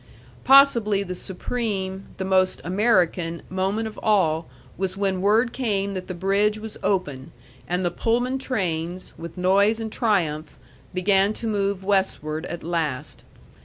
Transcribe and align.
Possibly 0.43 1.03
the 1.03 1.13
supreme 1.13 2.05
the 2.17 2.25
most 2.25 2.59
American 2.63 3.43
moment 3.51 3.87
of 3.87 3.99
all 4.01 4.47
was 4.75 4.97
when 4.97 5.21
word 5.21 5.53
came 5.53 5.93
that 5.93 6.07
the 6.07 6.15
bridge 6.15 6.57
was 6.57 6.75
open, 6.81 7.31
and 7.67 7.85
the 7.85 7.91
Pullman 7.91 8.39
trains, 8.39 9.13
with 9.15 9.37
noise 9.37 9.79
and 9.79 9.91
triumph, 9.91 10.57
began 10.91 11.33
to 11.33 11.45
move 11.45 11.83
westward 11.83 12.47
at 12.47 12.63
last. 12.63 13.23